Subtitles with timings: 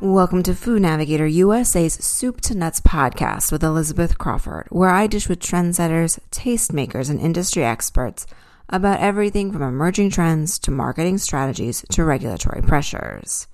[0.00, 5.28] Welcome to Food Navigator USA's Soup to Nuts podcast with Elizabeth Crawford, where I dish
[5.28, 8.24] with trendsetters, tastemakers, and industry experts
[8.68, 13.48] about everything from emerging trends to marketing strategies to regulatory pressures.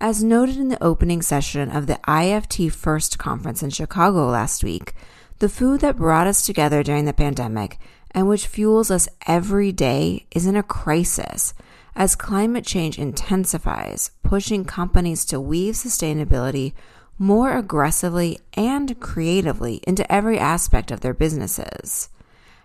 [0.00, 4.94] As noted in the opening session of the IFT First conference in Chicago last week,
[5.40, 7.80] the food that brought us together during the pandemic
[8.12, 11.54] and which fuels us every day is in a crisis
[11.96, 16.74] as climate change intensifies, pushing companies to weave sustainability
[17.18, 22.10] more aggressively and creatively into every aspect of their businesses.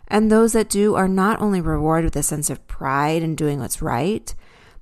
[0.10, 3.60] And those that do are not only rewarded with a sense of pride in doing
[3.60, 4.36] what's right,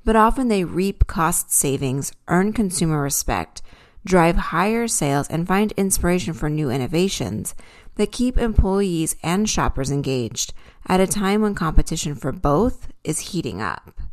[0.03, 3.61] but often they reap cost savings, earn consumer respect,
[4.03, 7.53] drive higher sales, and find inspiration for new innovations
[7.95, 10.53] that keep employees and shoppers engaged
[10.87, 14.08] at a time when competition for both is heating up.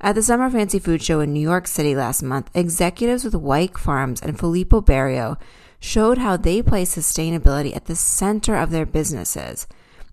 [0.00, 3.76] At the Summer Fancy Food Show in New York City last month, executives with Wyke
[3.76, 5.40] Farms and Filippo Berio
[5.80, 9.66] showed how they place sustainability at the center of their businesses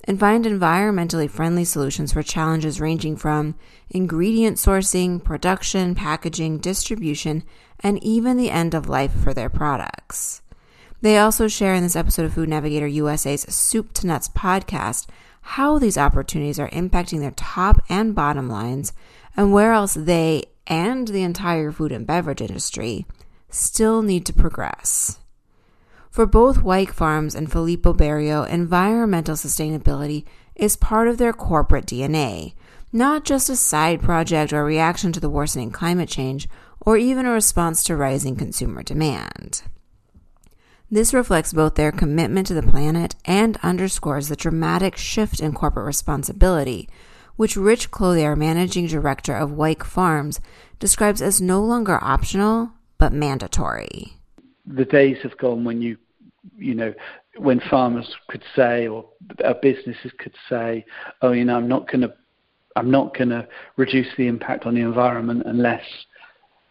[0.05, 3.53] and find environmentally friendly solutions for challenges ranging from
[3.91, 7.43] ingredient sourcing, production, packaging, distribution,
[7.81, 10.41] and even the end of life for their products.
[11.01, 15.05] They also share in this episode of Food Navigator USA's Soup to Nuts podcast
[15.41, 18.93] how these opportunities are impacting their top and bottom lines
[19.35, 23.05] and where else they and the entire food and beverage industry
[23.49, 25.19] still need to progress.
[26.09, 30.23] For both Wyke Farms and Filippo Berio, environmental sustainability
[30.55, 32.53] is part of their corporate DNA,
[32.93, 36.47] not just a side project or reaction to the worsening climate change
[36.79, 39.63] or even a response to rising consumer demand.
[40.89, 45.85] This reflects both their commitment to the planet and underscores the dramatic shift in corporate
[45.85, 46.87] responsibility
[47.35, 50.39] which Rich Clothier, managing director of Wyke Farms,
[50.79, 54.13] describes as no longer optional but mandatory.
[54.65, 55.97] The days have gone when you,
[56.57, 56.93] you know,
[57.37, 59.09] when farmers could say or
[59.61, 60.85] businesses could say,
[61.21, 62.13] "Oh, you know, I'm not going to,
[62.75, 63.47] I'm not going to
[63.77, 65.83] reduce the impact on the environment unless."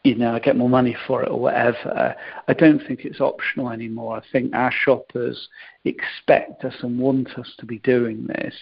[0.05, 2.15] you know, I get more money for it or whatever.
[2.47, 4.19] I don't think it's optional anymore.
[4.19, 5.49] I think our shoppers
[5.87, 8.55] expect us and want us to be doing this.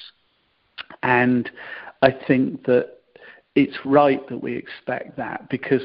[1.02, 1.50] And
[2.02, 2.98] I think that
[3.54, 5.82] it's right that we expect that because,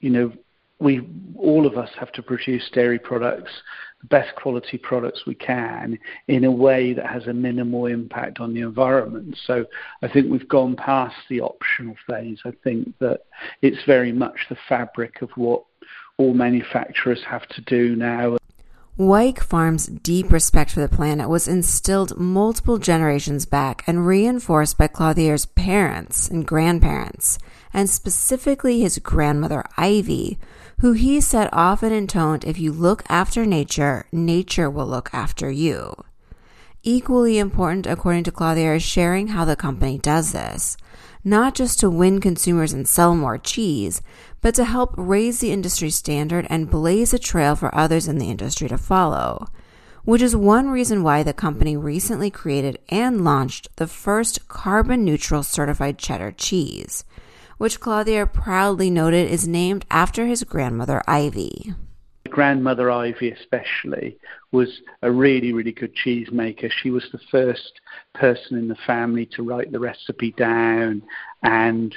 [0.00, 0.32] you know,
[0.78, 1.06] we
[1.36, 3.50] all of us have to produce dairy products,
[4.00, 8.54] the best quality products we can, in a way that has a minimal impact on
[8.54, 9.36] the environment.
[9.46, 9.66] So
[10.02, 12.38] I think we've gone past the optional phase.
[12.46, 13.20] I think that
[13.60, 15.64] it's very much the fabric of what
[16.16, 18.39] all manufacturers have to do now.
[18.96, 24.88] Wyke Farm's deep respect for the planet was instilled multiple generations back and reinforced by
[24.88, 27.38] Clothier's parents and grandparents,
[27.72, 30.38] and specifically his grandmother Ivy,
[30.80, 35.94] who he said often intoned, If you look after nature, nature will look after you.
[36.82, 40.76] Equally important, according to Clothier, is sharing how the company does this
[41.24, 44.00] not just to win consumers and sell more cheese,
[44.40, 48.30] but to help raise the industry standard and blaze a trail for others in the
[48.30, 49.46] industry to follow.
[50.04, 55.42] Which is one reason why the company recently created and launched the first carbon neutral
[55.42, 57.04] certified cheddar cheese,
[57.58, 61.74] which Clothier proudly noted is named after his grandmother Ivy
[62.30, 64.16] grandmother Ivy, especially,
[64.52, 64.68] was
[65.02, 66.70] a really, really good cheesemaker.
[66.82, 67.80] She was the first
[68.14, 71.02] person in the family to write the recipe down,
[71.42, 71.96] and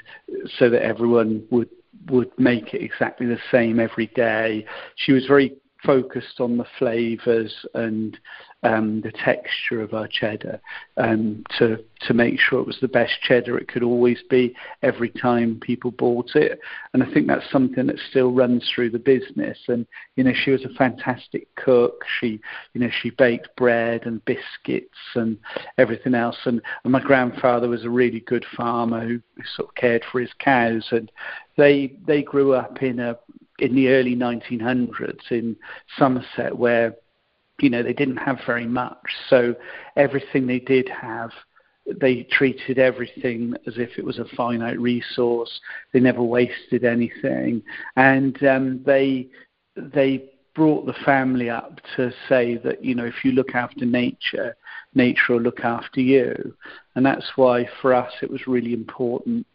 [0.58, 1.70] so that everyone would
[2.10, 4.66] would make it exactly the same every day.
[4.96, 5.56] She was very
[5.86, 8.18] focused on the flavors and
[8.64, 10.60] um, the texture of our cheddar
[10.98, 15.10] um, to to make sure it was the best cheddar it could always be every
[15.10, 16.60] time people bought it.
[16.94, 19.58] And I think that's something that still runs through the business.
[19.68, 19.86] And
[20.16, 22.04] you know, she was a fantastic cook.
[22.20, 22.40] She
[22.74, 25.38] you know she baked bread and biscuits and
[25.78, 26.38] everything else.
[26.46, 30.22] And, and my grandfather was a really good farmer who, who sort of cared for
[30.22, 30.88] his cows.
[30.92, 31.12] And
[31.58, 33.18] they they grew up in a
[33.60, 35.56] in the early 1900s in
[35.98, 36.96] Somerset where
[37.60, 38.98] you know they didn't have very much.
[39.30, 39.56] So
[39.96, 41.32] everything they did have
[42.00, 45.52] they treated everything as if it was a finite resource.
[45.92, 47.62] They never wasted anything.
[47.96, 49.28] And um, they
[49.76, 54.56] they brought the family up to say that you know if you look after nature
[54.96, 56.56] nature will look after you.
[56.96, 59.46] And that's why for us it was really important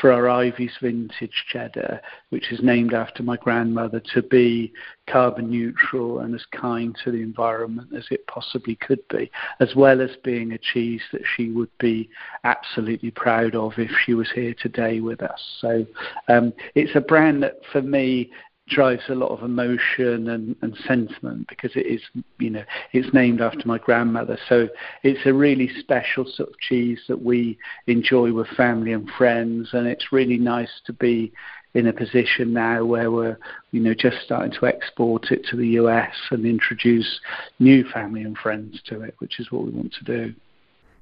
[0.00, 2.00] for our Ivy's Vintage Cheddar,
[2.30, 4.72] which is named after my grandmother, to be
[5.08, 9.30] carbon neutral and as kind to the environment as it possibly could be,
[9.60, 12.08] as well as being a cheese that she would be
[12.44, 15.40] absolutely proud of if she was here today with us.
[15.60, 15.86] So
[16.28, 18.30] um, it's a brand that for me
[18.72, 22.00] drives a lot of emotion and, and sentiment because it is,
[22.38, 24.38] you know, it's named after my grandmother.
[24.48, 24.68] So
[25.02, 29.86] it's a really special sort of cheese that we enjoy with family and friends, and
[29.86, 31.32] it's really nice to be
[31.74, 33.38] in a position now where we're,
[33.70, 37.20] you know, just starting to export it to the US and introduce
[37.58, 40.34] new family and friends to it, which is what we want to do.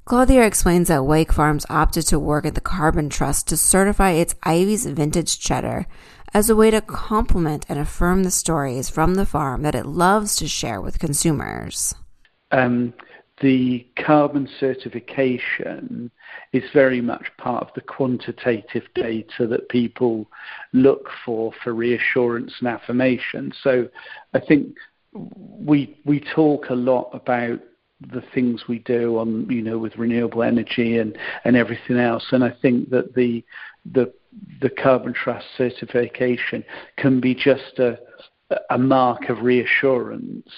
[0.06, 4.34] Clothier explains that Wyke Farms opted to work at the Carbon Trust to certify its
[4.42, 5.86] Ivy's vintage cheddar
[6.32, 10.36] as a way to complement and affirm the stories from the farm that it loves
[10.36, 11.94] to share with consumers.
[12.52, 12.92] Um,
[13.40, 16.10] the carbon certification
[16.52, 20.26] is very much part of the quantitative data that people
[20.72, 23.52] look for for reassurance and affirmation.
[23.62, 23.88] So
[24.34, 24.76] I think
[25.12, 27.60] we we talk a lot about
[28.00, 32.42] the things we do on you know with renewable energy and and everything else and
[32.42, 33.44] I think that the
[33.92, 34.12] the
[34.60, 36.64] the carbon trust certification
[36.96, 37.98] can be just a
[38.70, 40.50] a mark of reassurance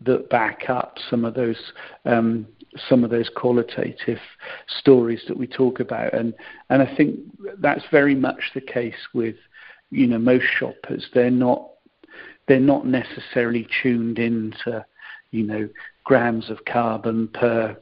[0.00, 1.72] that back up some of those
[2.04, 2.46] um,
[2.88, 4.18] some of those qualitative
[4.66, 6.34] stories that we talk about, and
[6.70, 7.18] and I think
[7.58, 9.36] that's very much the case with
[9.90, 11.06] you know most shoppers.
[11.14, 11.70] They're not
[12.46, 14.84] they're not necessarily tuned into
[15.30, 15.68] you know
[16.08, 17.76] grams of carbon per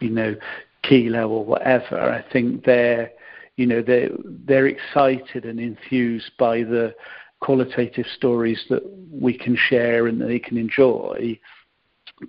[0.00, 0.34] you know
[0.82, 2.00] kilo or whatever.
[2.00, 3.12] I think they're
[3.56, 6.92] you know they're they're excited and enthused by the
[7.40, 11.38] qualitative stories that we can share and they can enjoy,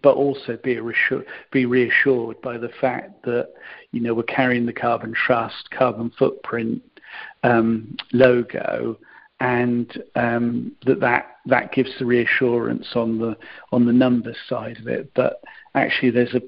[0.03, 3.49] but also be reassured, be reassured by the fact that
[3.91, 6.79] you know we're carrying the Carbon Trust carbon footprint
[7.41, 8.99] um, logo,
[9.43, 13.35] and um, that that that gives the reassurance on the
[13.73, 15.11] on the numbers side of it.
[15.15, 15.43] But
[15.75, 16.41] actually, there's a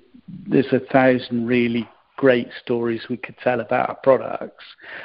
[0.48, 4.64] there's a thousand really great stories we could tell about our products.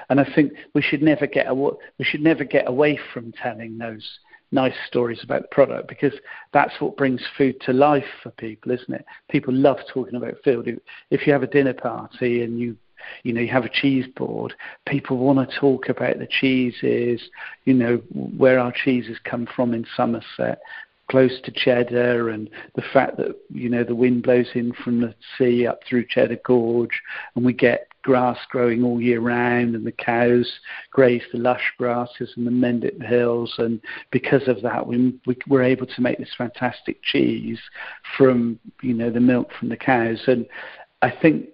[0.09, 3.77] And I think we should never get aw- we should never get away from telling
[3.77, 4.09] those
[4.53, 6.15] nice stories about the product because
[6.53, 9.05] that's what brings food to life for people, isn't it?
[9.31, 10.81] People love talking about food.
[11.11, 12.77] If you have a dinner party and you
[13.23, 14.55] you know, you have a cheese board,
[14.87, 17.21] people want to talk about the cheeses,
[17.65, 20.61] you know, where our cheeses come from in Somerset
[21.11, 25.13] close to Cheddar and the fact that you know the wind blows in from the
[25.37, 27.03] sea up through Cheddar Gorge
[27.35, 30.51] and we get grass growing all year round and the cows
[30.93, 33.81] graze the lush grasses and the Mendip hills and
[34.13, 37.59] because of that we, we we're able to make this fantastic cheese
[38.17, 40.23] from you know the milk from the cows.
[40.29, 40.47] And
[41.03, 41.49] I think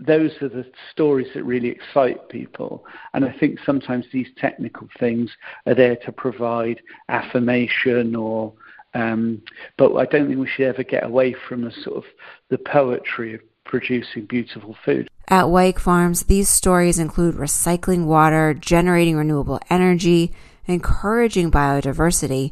[0.00, 2.84] those are the stories that really excite people.
[3.12, 5.30] And I think sometimes these technical things
[5.66, 8.52] are there to provide affirmation or
[8.92, 9.42] um,
[9.76, 12.04] but I don't think we should ever get away from the sort of
[12.48, 15.08] the poetry of producing beautiful food.
[15.28, 20.32] At Wyke Farms, these stories include recycling water, generating renewable energy,
[20.66, 22.50] encouraging biodiversity,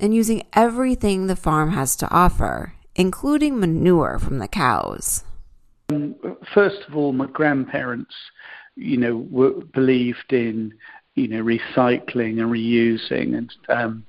[0.00, 5.24] and using everything the farm has to offer, including manure from the cows.
[5.90, 6.14] Um,
[6.54, 8.14] first of all, my grandparents,
[8.76, 10.72] you know, were, believed in,
[11.14, 14.04] you know, recycling and reusing, and um,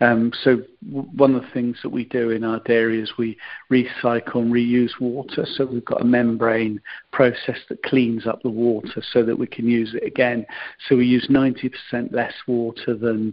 [0.00, 3.36] um, so one of the things that we do in our dairy is we
[3.70, 5.46] recycle and reuse water.
[5.46, 6.80] So we've got a membrane
[7.12, 10.44] process that cleans up the water so that we can use it again.
[10.88, 11.70] So we use 90%
[12.12, 13.32] less water than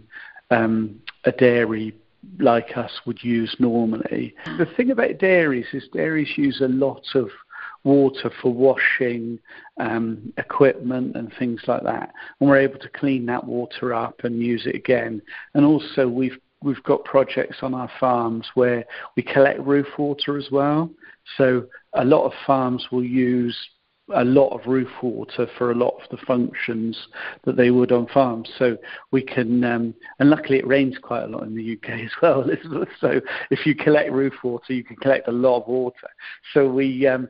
[0.50, 1.94] um, a dairy
[2.38, 4.34] like us would use normally.
[4.58, 7.30] The thing about dairies is dairies use a lot of
[7.88, 9.38] water for washing
[9.80, 12.12] um, equipment and things like that.
[12.38, 15.22] And we're able to clean that water up and use it again.
[15.54, 18.84] And also, we've we've got projects on our farms where
[19.16, 20.90] we collect roof water as well.
[21.36, 23.56] So a lot of farms will use
[24.14, 27.08] a lot of roof water for a lot of the functions
[27.44, 28.48] that they would on farms.
[28.58, 28.76] So
[29.10, 32.42] we can, um, and luckily it rains quite a lot in the UK as well,
[32.42, 32.88] Elizabeth.
[33.00, 36.08] So if you collect roof water, you can collect a lot of water.
[36.54, 37.28] So we, um,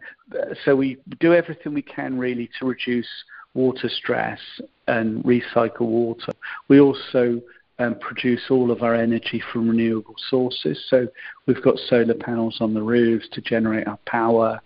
[0.65, 3.09] so we do everything we can really to reduce
[3.55, 4.41] water stress
[4.87, 6.33] and recycle water.
[6.69, 7.41] We also
[7.79, 10.85] um, produce all of our energy from renewable sources.
[10.89, 11.09] So
[11.47, 14.61] we've got solar panels on the roofs to generate our power.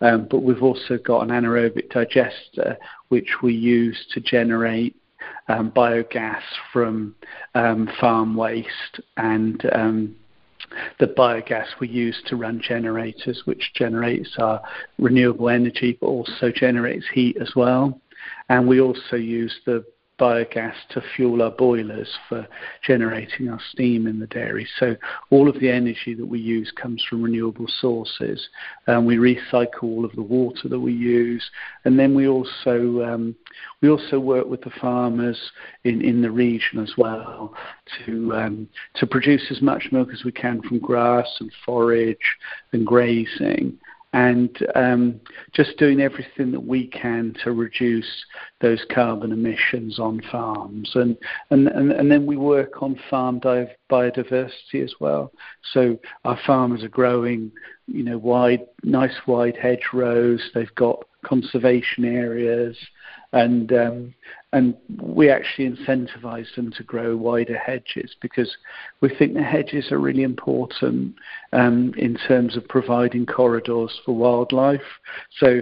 [0.00, 2.76] Um, but we've also got an anaerobic digester
[3.08, 4.94] which we use to generate
[5.48, 7.14] um, biogas from
[7.54, 10.16] um, farm waste and um,
[11.00, 14.60] the biogas we use to run generators, which generates our
[14.98, 18.00] renewable energy but also generates heat as well.
[18.50, 19.84] And we also use the
[20.18, 22.46] biogas to fuel our boilers for
[22.82, 24.66] generating our steam in the dairy.
[24.78, 24.96] So
[25.30, 28.48] all of the energy that we use comes from renewable sources.
[28.86, 31.48] Um, we recycle all of the water that we use,
[31.84, 33.36] and then we also um,
[33.80, 35.38] we also work with the farmers
[35.84, 37.54] in, in the region as well
[38.04, 42.16] to um, to produce as much milk as we can from grass and forage
[42.72, 43.78] and grazing
[44.14, 45.20] and um,
[45.52, 48.24] just doing everything that we can to reduce
[48.60, 50.90] those carbon emissions on farms.
[50.94, 51.16] And,
[51.50, 55.32] and, and, and then we work on farm biodiversity as well.
[55.72, 57.52] So our farmers are growing,
[57.86, 60.40] you know, wide, nice wide hedgerows.
[60.54, 62.76] They've got conservation areas
[63.32, 64.14] and um,
[64.52, 68.56] and we actually incentivize them to grow wider hedges because
[69.00, 71.14] we think the hedges are really important
[71.52, 74.80] um, in terms of providing corridors for wildlife.
[75.38, 75.60] So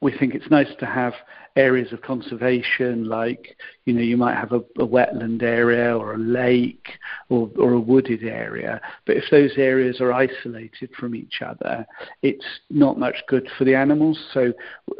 [0.00, 1.14] we think it's nice to have
[1.56, 3.56] areas of conservation, like
[3.86, 6.86] you know you might have a, a wetland area or a lake
[7.30, 8.80] or, or a wooded area.
[9.06, 11.86] But if those areas are isolated from each other,
[12.22, 14.18] it's not much good for the animals.
[14.34, 14.52] So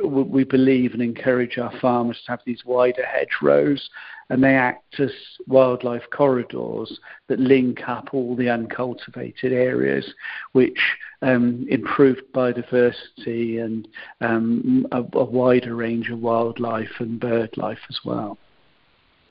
[0.02, 3.88] we believe and encourage our farmers to have these wider hedgerows
[4.28, 5.12] and they act as
[5.46, 10.12] wildlife corridors that link up all the uncultivated areas,
[10.52, 10.78] which
[11.22, 13.86] um, improve biodiversity and
[14.20, 18.36] um, a, a wider range of wildlife and bird life as well.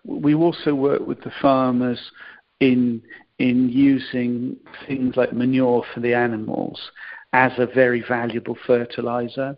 [0.06, 2.00] We also work with the farmers
[2.60, 3.01] in
[3.38, 4.56] in using
[4.88, 6.80] things like manure for the animals
[7.34, 9.58] as a very valuable fertilizer.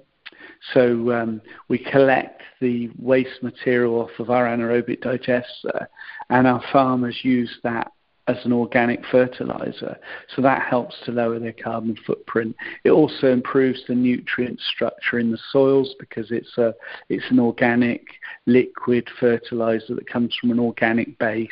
[0.74, 5.88] So um, we collect the waste material off of our anaerobic digester,
[6.30, 7.92] and our farmers use that
[8.28, 9.98] as an organic fertilizer.
[10.36, 12.56] So that helps to lower their carbon footprint.
[12.84, 16.76] It also improves the nutrient structure in the soils because it's a
[17.10, 18.06] it's an organic
[18.46, 21.50] liquid fertilizer that comes from an organic base.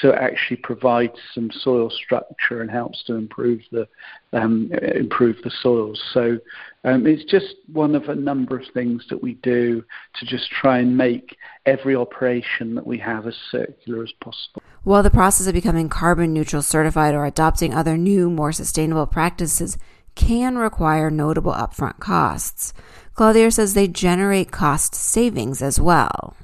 [0.00, 3.86] So it actually provides some soil structure and helps to improve the
[4.32, 6.02] um, improve the soils.
[6.12, 6.38] So
[6.84, 10.78] um, it's just one of a number of things that we do to just try
[10.78, 14.62] and make every operation that we have as circular as possible.
[14.86, 19.76] While the process of becoming carbon neutral certified or adopting other new, more sustainable practices
[20.14, 22.72] can require notable upfront costs,
[23.14, 26.36] Clothier says they generate cost savings as well.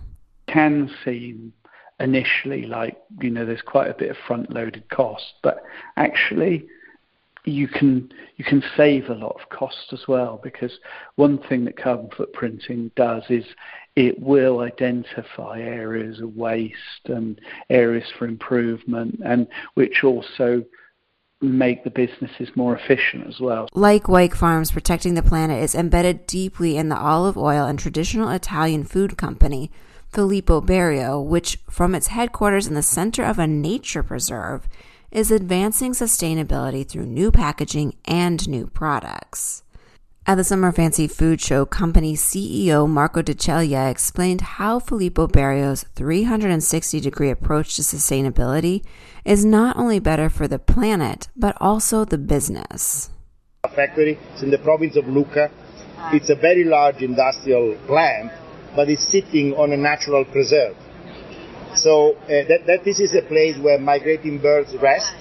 [0.49, 1.53] Can seem
[2.01, 5.63] initially like, you know, there's quite a bit of front loaded cost, but
[5.97, 6.67] actually
[7.45, 10.79] you can you can save a lot of cost as well because
[11.17, 13.45] one thing that carbon footprinting does is
[13.97, 20.65] it will identify areas of waste and areas for improvement and which also
[21.41, 23.69] make the businesses more efficient as well.
[23.75, 28.31] Like Wyke Farms, protecting the planet is embedded deeply in the olive oil and traditional
[28.31, 29.71] Italian food company
[30.13, 34.69] Filippo Berio, which from its headquarters in the center of a nature preserve
[35.13, 39.63] is advancing sustainability through new packaging and new products.
[40.25, 47.01] At the Summer Fancy Food Show, company CEO Marco DeCelia explained how Filippo Berio's 360
[47.01, 48.85] degree approach to sustainability
[49.25, 53.11] is not only better for the planet, but also the business.
[53.75, 55.51] Factory is in the province of Lucca.
[56.13, 58.33] It's a very large industrial plant,
[58.75, 60.77] but it's sitting on a natural preserve.
[61.77, 65.15] So uh, that, that this is a place where migrating birds rest,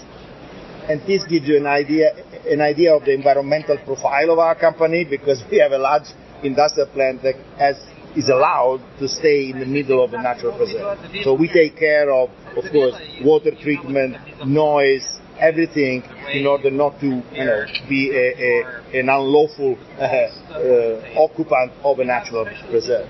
[0.89, 2.11] and this gives you an idea
[2.49, 6.07] an idea of the environmental profile of our company because we have a large
[6.43, 7.77] industrial plant that has
[8.15, 10.99] is allowed to stay in the middle of a natural preserve.
[11.23, 17.07] So we take care of, of course, water treatment, noise, everything in order not to
[17.07, 23.09] you know, be a, a, an unlawful uh, uh, occupant of a natural reserve.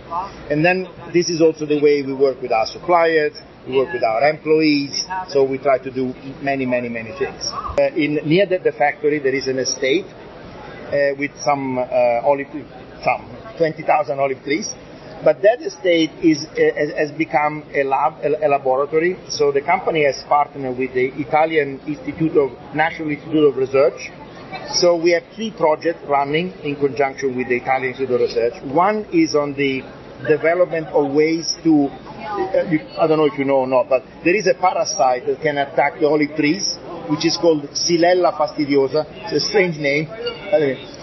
[0.49, 3.33] And then this is also the way we work with our suppliers,
[3.67, 7.51] we work with our employees, so we try to do many, many, many things.
[7.51, 12.47] Uh, in near the, the, factory there is an estate uh, with some uh, olive,
[13.03, 14.73] some 20,000 olive trees
[15.23, 16.45] but that estate is,
[16.97, 19.17] has become a lab, a, laboratory.
[19.29, 24.09] So the company has partnered with the Italian Institute of National Institute of Research.
[24.73, 28.53] So we have three projects running in conjunction with the Italian Institute of Research.
[28.63, 29.81] One is on the
[30.27, 34.35] development of ways to, uh, I don't know if you know or not, but there
[34.35, 36.77] is a parasite that can attack the olive trees
[37.11, 39.03] which is called Xylella fastidiosa.
[39.27, 40.07] It's a strange name.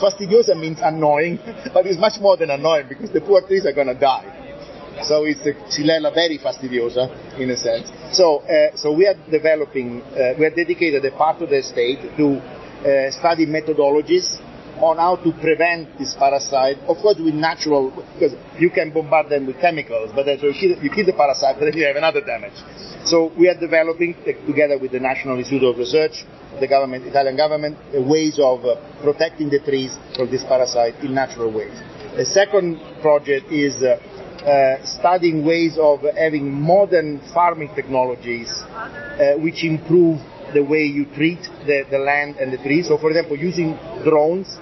[0.01, 1.39] fastidiosa means annoying,
[1.75, 5.05] but it's much more than annoying because the poor trees are going to die.
[5.05, 7.93] So it's a Xylella very fastidiosa in a sense.
[8.17, 12.01] So, uh, so we are developing, uh, we are dedicated a part of the estate
[12.17, 14.41] to uh, study methodologies
[14.81, 19.47] on how to prevent this parasite, of course with natural, because you can bombard them
[19.47, 22.57] with chemicals, but then so you, kill, the parasite, but then you have another damage.
[23.05, 24.15] So we are developing,
[24.47, 26.25] together with the National Institute of Research,
[26.61, 31.53] the government, Italian government, ways of uh, protecting the trees from this parasite in natural
[31.53, 31.75] ways.
[32.17, 34.01] The second project is uh,
[34.45, 40.21] uh, studying ways of having modern farming technologies uh, which improve
[40.55, 42.89] the way you treat the, the land and the trees.
[42.89, 44.59] So, for example, using drones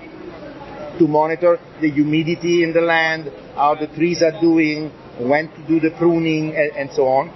[0.99, 5.81] to monitor the humidity in the land, how the trees are doing, when to do
[5.81, 7.33] the pruning, and, and so on.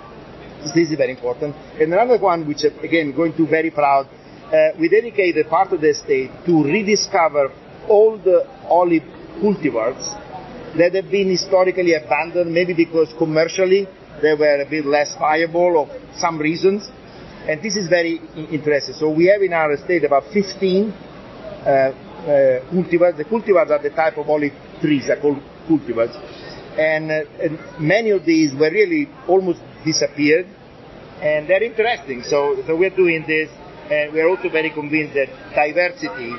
[0.75, 1.57] This is very important.
[1.81, 4.07] And another one, which again, going to be very proud,
[4.53, 7.53] uh, we dedicated part of the estate to rediscover
[7.89, 9.03] all the olive
[9.41, 10.05] cultivars
[10.77, 13.89] that have been historically abandoned, maybe because commercially
[14.21, 16.89] they were a bit less viable or some reasons.
[17.49, 18.95] And this is very interesting.
[18.95, 23.17] So we have in our estate about 15 uh, uh, cultivars.
[23.17, 26.15] The cultivars are the type of olive trees are called cultivars.
[26.79, 30.47] And, uh, and, many of these were really almost disappeared.
[31.21, 32.23] And they're interesting.
[32.23, 33.51] So, so we're doing this.
[33.91, 36.31] And we're also very convinced that diversity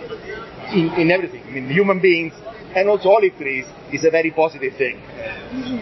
[0.71, 2.33] in, in everything, I mean, human beings
[2.75, 5.01] and also olive trees is a very positive thing.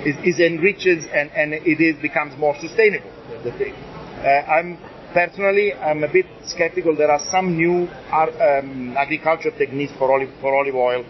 [0.03, 3.12] It, it enriches and, and it is, becomes more sustainable,
[3.44, 3.74] the thing.
[3.74, 4.79] Uh, I'm
[5.13, 6.96] personally, I'm a bit skeptical.
[6.96, 11.04] There are some new um, agriculture techniques for olive, for olive oil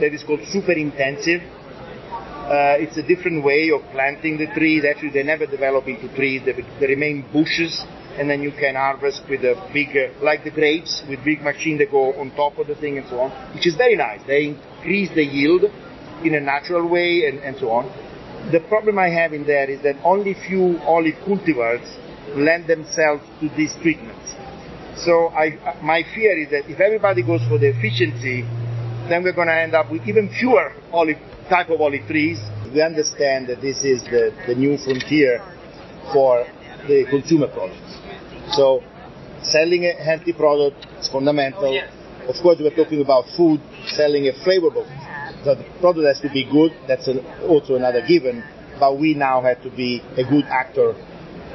[0.00, 1.42] that is called super intensive.
[1.42, 4.84] Uh, it's a different way of planting the trees.
[4.84, 6.42] Actually, they never develop into trees.
[6.44, 7.84] They, they remain bushes,
[8.18, 11.78] and then you can harvest with a big, uh, like the grapes, with big machine
[11.78, 14.20] that go on top of the thing and so on, which is very nice.
[14.26, 15.64] They increase the yield
[16.24, 17.86] in a natural way and, and so on.
[18.50, 21.86] The problem I have in there is that only few olive cultivars
[22.36, 24.34] lend themselves to these treatments.
[24.96, 28.42] So I, my fear is that if everybody goes for the efficiency,
[29.08, 31.16] then we're going to end up with even fewer olive
[31.48, 32.38] type of olive trees.
[32.72, 35.42] We understand that this is the, the new frontier
[36.12, 36.46] for
[36.86, 37.96] the consumer products.
[38.54, 38.82] So
[39.42, 41.80] selling a healthy product is fundamental.
[42.28, 44.86] Of course, we're talking about food, selling a flavorful.
[45.44, 46.72] So the product has to be good.
[46.86, 47.08] That's
[47.48, 48.44] also another given.
[48.78, 50.94] But we now have to be a good actor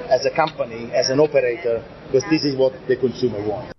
[0.10, 3.76] as a company, as an operator, because this is what the consumer wants.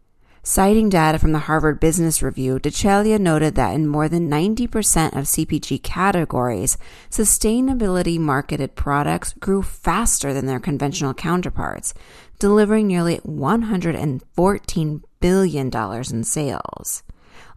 [0.49, 5.25] Citing data from the Harvard Business Review, DeCelia noted that in more than 90% of
[5.25, 6.78] CPG categories,
[7.10, 11.95] sustainability marketed products grew faster than their conventional counterparts,
[12.39, 15.71] delivering nearly $114 billion
[16.12, 17.02] in sales.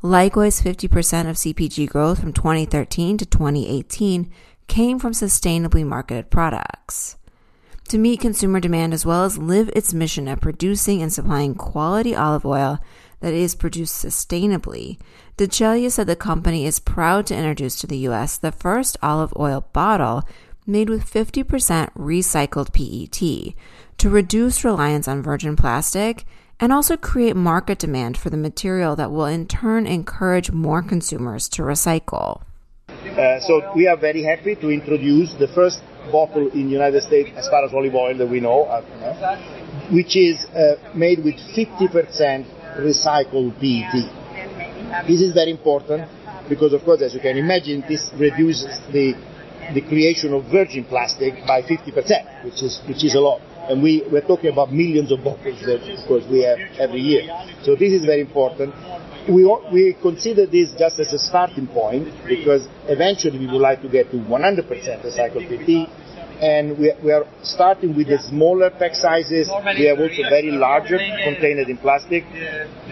[0.01, 4.32] Likewise, 50% of CPG growth from 2013 to 2018
[4.65, 7.18] came from sustainably marketed products
[7.89, 12.15] to meet consumer demand as well as live its mission of producing and supplying quality
[12.15, 12.80] olive oil
[13.19, 14.99] that is produced sustainably,
[15.38, 18.38] DeCelia said the company is proud to introduce to the U.S.
[18.38, 20.23] the first olive oil bottle
[20.65, 21.43] made with 50%
[21.93, 23.56] recycled PET
[23.97, 26.25] to reduce reliance on virgin plastic
[26.60, 31.49] and also create market demand for the material that will in turn encourage more consumers
[31.49, 32.41] to recycle.
[32.89, 37.47] Uh, so we are very happy to introduce the first bottle in United States as
[37.47, 38.65] far as olive oil that we know,
[39.91, 42.45] which is uh, made with 50%
[42.79, 45.07] recycled PET.
[45.07, 46.09] This is very important
[46.49, 49.13] because, of course, as you can imagine, this reduces the
[49.73, 53.39] the creation of virgin plastic by 50%, which is which is a lot.
[53.69, 57.29] And we, we're talking about millions of bottles that, of course, we have every year.
[57.62, 58.73] So this is very important
[59.27, 63.89] we, we consider this just as a starting point because eventually we would like to
[63.89, 64.67] get to 100%
[65.03, 65.89] recycled PET
[66.41, 69.49] and we, we, are starting with the smaller pack sizes.
[69.77, 72.23] We have also very larger containers in plastic.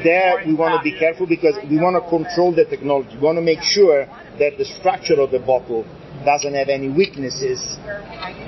[0.04, 3.16] There we want to be careful because we want to control the technology.
[3.16, 5.86] We want to make sure that the structure of the bottle
[6.28, 7.78] doesn't have any weaknesses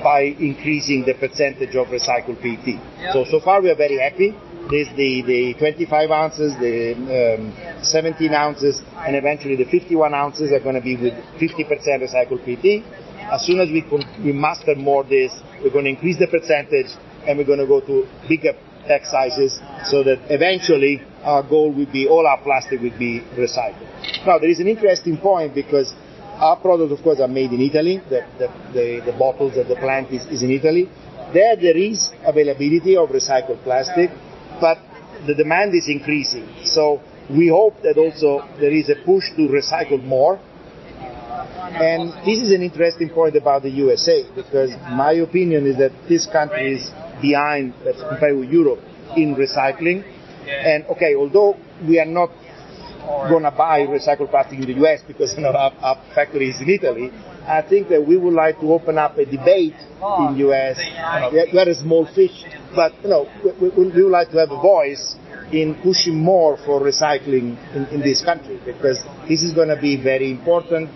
[0.04, 3.14] by increasing the percentage of recycled PET.
[3.14, 4.36] So, so far we are very happy.
[4.70, 10.60] There's the, the 25 ounces, the um, 17 ounces, and eventually the 51 ounces are
[10.60, 12.84] going to be with 50% recycled PET.
[13.32, 13.82] As soon as we,
[14.26, 15.32] we master more this,
[15.64, 16.92] we're going to increase the percentage
[17.26, 18.54] and we're going to go to bigger
[18.88, 23.88] pack sizes so that eventually our goal would be all our plastic would be recycled.
[24.26, 25.94] Now there is an interesting point because
[26.40, 29.76] our products of course are made in Italy, the, the, the, the bottles that the
[29.76, 30.90] plant is, is in Italy.
[31.34, 34.10] There there is availability of recycled plastic,
[34.60, 34.80] but
[35.28, 36.48] the demand is increasing.
[36.64, 40.40] So we hope that also there is a push to recycle more.
[41.30, 46.26] And this is an interesting point about the USA because my opinion is that this
[46.26, 46.90] country is
[47.22, 48.80] behind, let's compare with Europe,
[49.16, 50.04] in recycling.
[50.48, 52.32] And okay, although we are not
[53.30, 56.62] going to buy recycled plastic in the US because you know, our, our factory is
[56.62, 57.12] in Italy.
[57.48, 60.78] I think that we would like to open up a debate in the US.
[61.32, 62.44] we, are, a small fish,
[62.76, 65.16] but you know, we, we, we would like to have a voice
[65.52, 70.02] in pushing more for recycling in, in this country because this is going to be
[70.02, 70.90] very important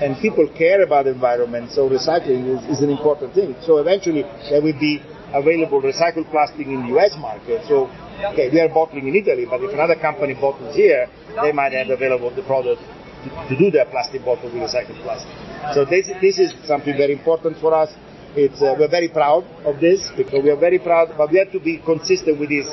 [0.00, 3.54] and people care about the environment, so recycling is, is, an important thing.
[3.62, 5.00] So eventually there will be
[5.32, 7.64] available recycled plastic in the US market.
[7.68, 7.86] So,
[8.32, 11.08] okay, we are bottling in Italy, but if another company bottles here,
[11.42, 12.82] they might have available the product
[13.24, 15.32] to, to do their plastic bottle with recycled plastic.
[15.74, 17.90] So this, this is something very important for us.
[18.36, 21.52] It's, uh, we're very proud of this because we are very proud, but we have
[21.52, 22.66] to be consistent with this,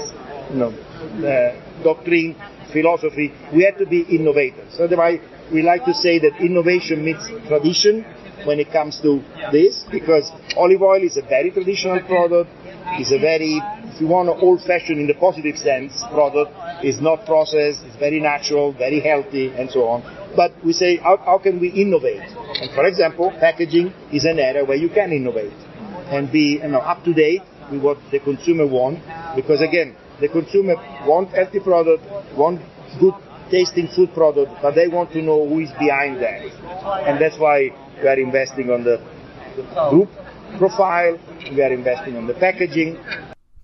[0.52, 0.70] you know,
[1.22, 2.36] uh, doctrine,
[2.72, 3.32] philosophy.
[3.54, 4.74] We have to be innovators.
[4.76, 8.04] So why we like to say that innovation meets tradition
[8.46, 12.50] when it comes to this because olive oil is a very traditional product.
[13.00, 13.62] It's a very,
[13.94, 16.52] if you want, old-fashioned in the positive sense product.
[16.84, 17.84] It's not processed.
[17.86, 20.04] It's very natural, very healthy, and so on.
[20.36, 22.22] But we say, how, how can we innovate?
[22.22, 25.54] And for example, packaging is an area where you can innovate
[26.12, 29.02] and be you know, up to date with what the consumer wants.
[29.36, 30.76] Because again, the consumer
[31.08, 32.04] want healthy product,
[32.36, 32.62] want
[33.00, 33.14] good
[33.50, 36.42] tasting food product, but they want to know who is behind that.
[37.08, 38.98] And that's why we are investing on the
[39.90, 40.10] group
[40.58, 41.20] profile,
[41.52, 42.98] we are investing on the packaging.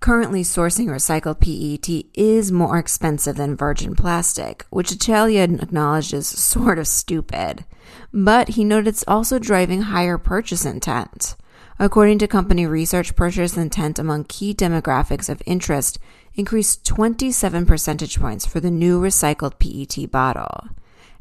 [0.00, 6.86] Currently, sourcing recycled PET is more expensive than virgin plastic, which DeCelia acknowledges sort of
[6.86, 7.64] stupid.
[8.12, 11.36] But he noted it's also driving higher purchase intent.
[11.80, 15.98] According to company research, purchase intent among key demographics of interest
[16.34, 20.68] increased 27 percentage points for the new recycled PET bottle.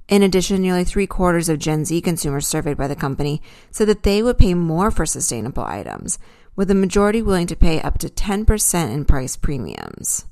[0.08, 3.42] In addition, nearly three quarters of Gen Z consumers surveyed by the company
[3.72, 6.18] said that they would pay more for sustainable items,
[6.56, 10.26] with the majority willing to pay up to 10% in price premiums.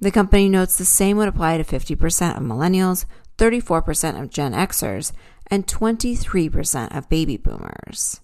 [0.00, 3.04] The company notes the same would apply to 50% of millennials,
[3.38, 5.12] 34% of Gen Xers,
[5.46, 8.20] and 23% of baby boomers.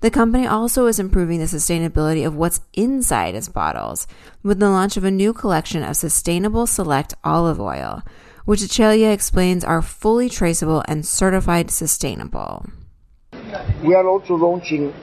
[0.00, 4.06] The company also is improving the sustainability of what's inside its bottles
[4.42, 8.02] with the launch of a new collection of sustainable select olive oil,
[8.46, 12.64] which DeCelia explains are fully traceable and certified sustainable.
[13.84, 14.94] We are also launching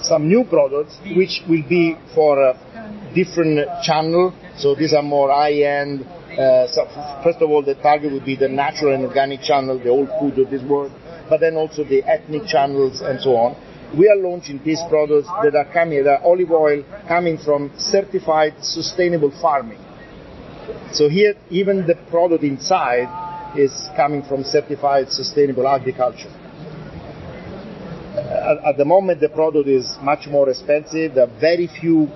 [0.00, 4.32] some new products which will be for a different channel.
[4.56, 6.02] So these are more high-end.
[6.04, 6.86] Uh, so
[7.22, 10.38] first of all, the target would be the natural and organic channel, the Whole Food
[10.38, 10.92] of this world,
[11.28, 13.56] but then also the ethnic channels and so on.
[13.96, 18.54] We are launching these products that are coming, that are olive oil coming from certified
[18.64, 19.83] sustainable farming.
[20.92, 23.08] So here, even the product inside
[23.56, 26.30] is coming from certified sustainable agriculture.
[28.16, 31.14] Uh, at, at, the moment, the product is much more expensive.
[31.14, 32.08] There are very few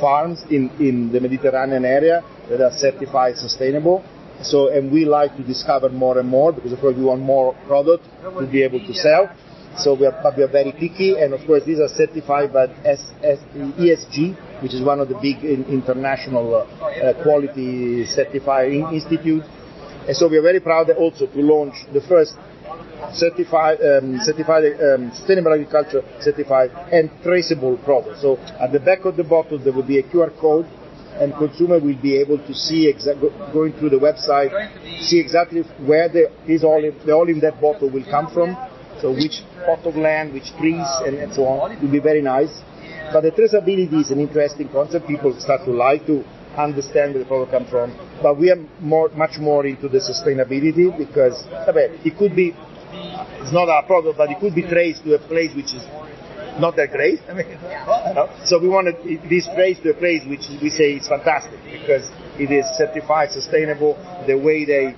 [0.00, 4.04] farms in, in the Mediterranean area that are certified sustainable.
[4.42, 7.54] So, and we like to discover more and more because of course we want more
[7.66, 9.30] product to be able to sell.
[9.78, 12.68] So we are, but we are very picky, and of course these are certified by
[12.68, 19.46] ESG, which is one of the big international uh, quality certifying institutes.
[20.06, 22.34] And so we are very proud also to launch the first
[23.12, 28.20] certified, um, certified um, sustainable agriculture certified and traceable product.
[28.20, 30.66] So at the back of the bottle there will be a QR code
[31.20, 33.18] and consumer will be able to see exa-
[33.52, 34.50] going through the website,
[35.00, 36.28] see exactly where the,
[36.64, 38.56] olive, the olive in that bottle will come from,
[39.04, 41.72] so which plot of land, which trees, and, and so on.
[41.72, 42.48] It will be very nice.
[43.12, 45.06] But the traceability is an interesting concept.
[45.06, 46.24] People start to like to
[46.56, 47.92] understand where the product comes from.
[48.22, 51.44] But we are more, much more into the sustainability because
[52.00, 52.56] it could be,
[53.44, 55.84] it's not our product, but it could be traced to a place which is
[56.58, 57.20] not that great.
[57.28, 57.60] I mean,
[58.46, 58.88] so we want
[59.28, 62.08] this traced to a place which we say is fantastic because
[62.40, 64.00] it is certified sustainable.
[64.26, 64.96] The way they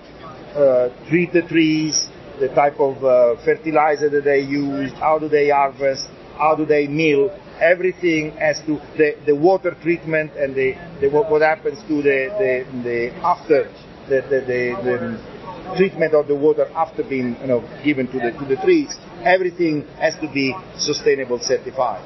[0.54, 2.06] uh, treat the trees,
[2.40, 6.86] the type of uh, fertilizer that they use, how do they harvest, how do they
[6.86, 12.02] mill, everything as to the, the water treatment and the, the what, what, happens to
[12.02, 13.64] the, the, the after
[14.08, 15.36] the, the, the,
[15.76, 18.96] treatment of the water after being you know, given to the, to the trees.
[19.24, 22.04] Everything has to be sustainable certified.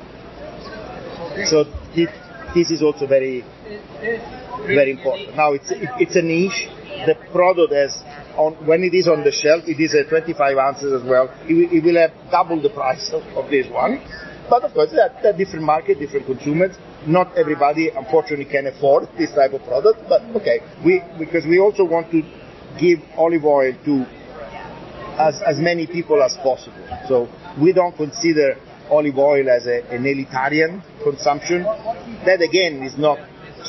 [1.46, 1.64] So
[1.94, 2.08] this,
[2.54, 3.44] this is also very,
[4.66, 5.36] very important.
[5.36, 6.68] Now it's, it, it's a niche.
[7.06, 8.02] The product has
[8.36, 11.28] on, when it is on the shelf, it is a 25 ounces as well.
[11.44, 14.00] It, it will have double the price of, of this one.
[14.50, 16.76] But of course, there are, different market, different consumers.
[17.06, 20.00] Not everybody, unfortunately, can afford this type of product.
[20.08, 22.22] But okay, we because we also want to
[22.78, 24.06] give olive oil to
[25.18, 26.82] as, as many people as possible.
[27.06, 27.28] So
[27.62, 28.56] we don't consider
[28.90, 31.62] olive oil as a, an elitarian consumption.
[32.26, 33.18] That again is not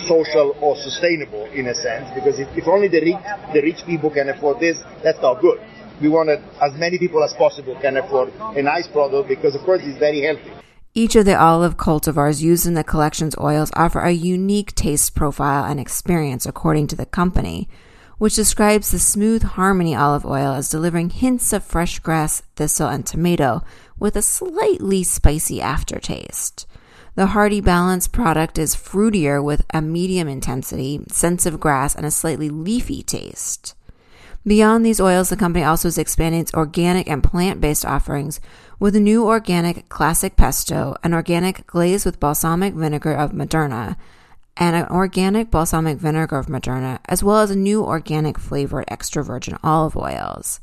[0.08, 4.10] social or sustainable in a sense, because if, if only the rich, the rich people
[4.10, 5.60] can afford this, that's not good.
[6.02, 9.62] We want that as many people as possible can afford a nice product because, of
[9.62, 10.52] course, it's very healthy.
[10.94, 15.64] Each of the olive cultivars used in the collection's oils offer a unique taste profile
[15.64, 17.70] and experience according to the company,
[18.18, 23.06] which describes the smooth harmony olive oil as delivering hints of fresh grass, thistle, and
[23.06, 23.64] tomato
[23.98, 26.68] with a slightly spicy aftertaste.
[27.14, 32.12] The Hearty Balance product is fruitier with a medium intensity, sense of grass, and a
[32.12, 33.76] slightly leafy taste.
[34.48, 38.40] Beyond these oils, the company also is expanding its organic and plant based offerings
[38.80, 43.98] with a new organic classic pesto, an organic glaze with balsamic vinegar of Modena,
[44.56, 49.22] and an organic balsamic vinegar of Modena, as well as a new organic flavored extra
[49.22, 50.62] virgin olive oils.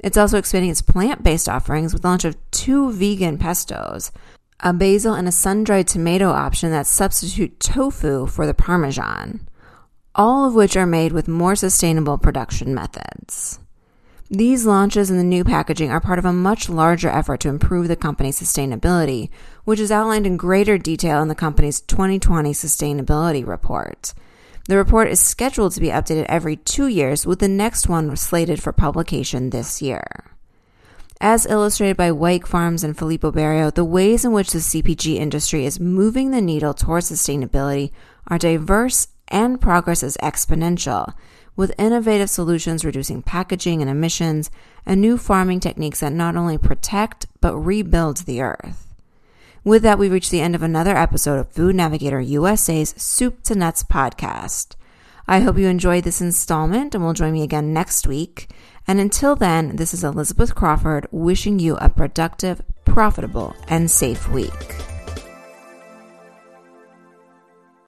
[0.00, 4.12] It's also expanding its plant based offerings with the launch of two vegan pestos,
[4.60, 9.48] a basil and a sun dried tomato option that substitute tofu for the parmesan
[10.18, 13.60] all of which are made with more sustainable production methods.
[14.28, 17.88] These launches and the new packaging are part of a much larger effort to improve
[17.88, 19.30] the company's sustainability,
[19.64, 24.12] which is outlined in greater detail in the company's 2020 sustainability report.
[24.66, 28.62] The report is scheduled to be updated every two years, with the next one slated
[28.62, 30.04] for publication this year.
[31.20, 35.66] As illustrated by Wyke Farms and Filippo Berio, the ways in which the CPG industry
[35.66, 37.90] is moving the needle towards sustainability
[38.28, 41.14] are diverse and progress is exponential,
[41.56, 44.48] with innovative solutions reducing packaging and emissions,
[44.86, 48.94] and new farming techniques that not only protect but rebuild the earth.
[49.64, 53.56] With that, we reach the end of another episode of Food Navigator USA's Soup to
[53.56, 54.76] Nuts podcast.
[55.30, 58.48] I hope you enjoyed this installment and will join me again next week.
[58.88, 64.87] And until then, this is Elizabeth Crawford wishing you a productive, profitable, and safe week.